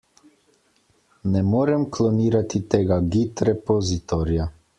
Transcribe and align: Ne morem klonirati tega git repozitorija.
Ne 1.33 1.43
morem 1.49 1.85
klonirati 1.99 2.63
tega 2.75 2.99
git 3.19 3.45
repozitorija. 3.53 4.53